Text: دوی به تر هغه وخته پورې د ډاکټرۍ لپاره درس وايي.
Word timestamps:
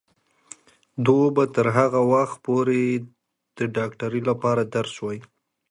دوی 1.05 1.27
به 1.35 1.43
تر 1.55 1.67
هغه 1.77 2.01
وخته 2.11 2.39
پورې 2.45 2.81
د 3.57 3.59
ډاکټرۍ 3.75 4.21
لپاره 4.29 4.61
درس 4.75 4.93
وايي. 5.01 5.21